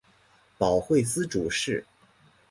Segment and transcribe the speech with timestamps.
[0.57, 1.85] 保惠司主事。